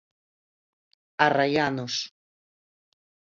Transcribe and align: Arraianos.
Arraianos. 1.25 1.95